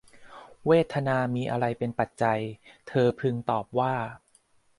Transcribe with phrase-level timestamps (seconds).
[0.67, 2.39] เวทนามีอะไรเป็นปัจจัย
[2.87, 3.93] เธอพึงตอบว่า